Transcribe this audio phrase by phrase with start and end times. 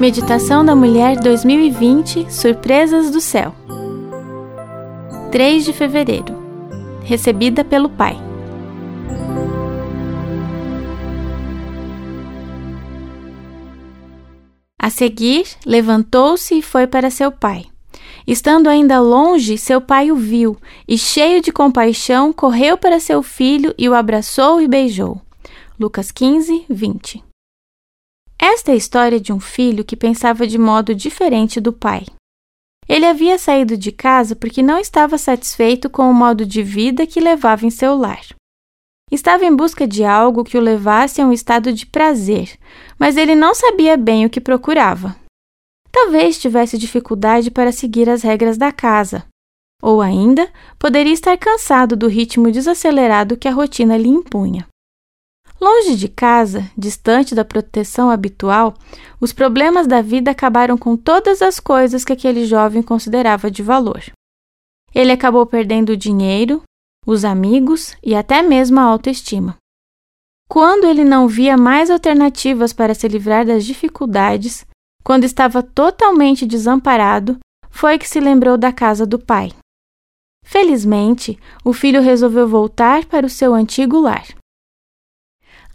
[0.00, 3.54] Meditação da Mulher 2020 Surpresas do Céu
[5.30, 6.38] 3 de fevereiro
[7.04, 8.16] Recebida pelo Pai
[14.78, 17.66] A seguir, levantou-se e foi para seu pai.
[18.26, 20.56] Estando ainda longe, seu pai o viu
[20.88, 25.20] e, cheio de compaixão, correu para seu filho e o abraçou e beijou.
[25.78, 27.29] Lucas 15, 20.
[28.42, 32.06] Esta é a história de um filho que pensava de modo diferente do pai.
[32.88, 37.20] Ele havia saído de casa porque não estava satisfeito com o modo de vida que
[37.20, 38.24] levava em seu lar.
[39.12, 42.56] Estava em busca de algo que o levasse a um estado de prazer,
[42.98, 45.14] mas ele não sabia bem o que procurava.
[45.92, 49.26] Talvez tivesse dificuldade para seguir as regras da casa,
[49.82, 54.66] ou ainda poderia estar cansado do ritmo desacelerado que a rotina lhe impunha.
[55.60, 58.74] Longe de casa, distante da proteção habitual,
[59.20, 64.02] os problemas da vida acabaram com todas as coisas que aquele jovem considerava de valor.
[64.94, 66.62] Ele acabou perdendo o dinheiro,
[67.06, 69.56] os amigos e até mesmo a autoestima.
[70.48, 74.66] Quando ele não via mais alternativas para se livrar das dificuldades,
[75.04, 79.52] quando estava totalmente desamparado, foi que se lembrou da casa do pai.
[80.42, 84.39] Felizmente, o filho resolveu voltar para o seu antigo lar.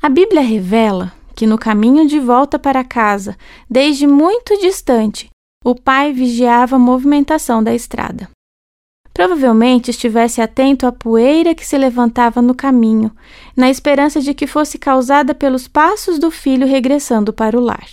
[0.06, 3.36] A Bíblia revela que no caminho de volta para casa,
[3.68, 5.32] desde muito distante,
[5.66, 8.30] o pai vigiava a movimentação da estrada.
[9.12, 13.12] Provavelmente estivesse atento à poeira que se levantava no caminho,
[13.58, 17.90] na esperança de que fosse causada pelos passos do filho regressando para o lar.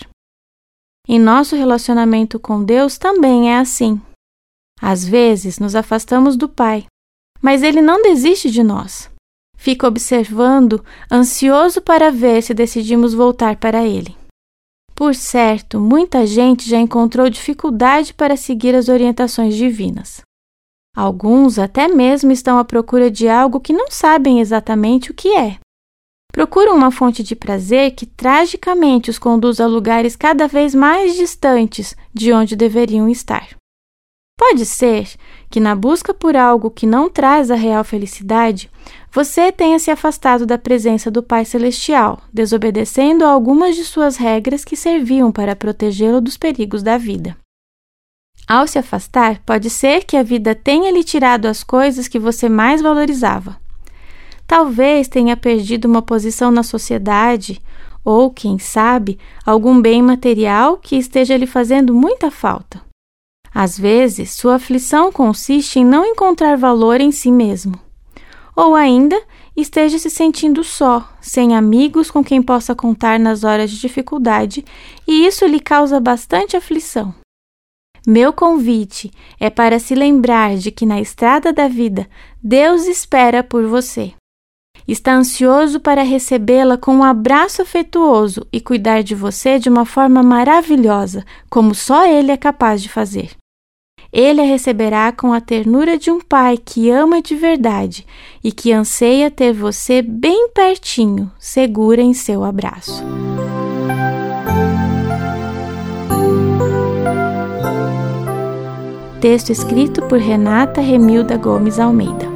[1.08, 3.98] Em nosso relacionamento com Deus também é assim.
[4.82, 6.84] Às vezes nos afastamos do Pai,
[7.40, 9.10] mas ele não desiste de nós
[9.62, 14.16] fica observando, ansioso para ver se decidimos voltar para ele.
[14.92, 20.20] Por certo, muita gente já encontrou dificuldade para seguir as orientações divinas.
[20.96, 25.60] Alguns até mesmo estão à procura de algo que não sabem exatamente o que é.
[26.32, 31.94] Procuram uma fonte de prazer que tragicamente os conduz a lugares cada vez mais distantes
[32.12, 33.50] de onde deveriam estar.
[34.44, 35.08] Pode ser
[35.48, 38.68] que, na busca por algo que não traz a real felicidade,
[39.12, 44.64] você tenha se afastado da presença do Pai Celestial, desobedecendo a algumas de suas regras
[44.64, 47.36] que serviam para protegê-lo dos perigos da vida.
[48.48, 52.48] Ao se afastar, pode ser que a vida tenha lhe tirado as coisas que você
[52.48, 53.56] mais valorizava.
[54.44, 57.62] Talvez tenha perdido uma posição na sociedade
[58.04, 62.82] ou, quem sabe, algum bem material que esteja lhe fazendo muita falta.
[63.54, 67.78] Às vezes, sua aflição consiste em não encontrar valor em si mesmo.
[68.56, 69.20] Ou ainda,
[69.56, 74.64] esteja se sentindo só, sem amigos com quem possa contar nas horas de dificuldade,
[75.06, 77.14] e isso lhe causa bastante aflição.
[78.06, 82.08] Meu convite é para se lembrar de que na estrada da vida
[82.42, 84.12] Deus espera por você.
[84.88, 90.20] Está ansioso para recebê-la com um abraço afetuoso e cuidar de você de uma forma
[90.22, 93.30] maravilhosa, como só Ele é capaz de fazer.
[94.12, 98.06] Ele a receberá com a ternura de um pai que ama de verdade
[98.44, 103.02] e que anseia ter você bem pertinho, segura em seu abraço.
[109.18, 112.31] Texto escrito por Renata Remilda Gomes Almeida.